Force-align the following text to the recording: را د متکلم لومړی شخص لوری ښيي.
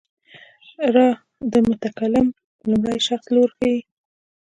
را 0.95 1.09
د 1.51 1.53
متکلم 1.67 2.27
لومړی 2.69 2.99
شخص 3.07 3.27
لوری 3.35 3.51
ښيي. 3.57 3.77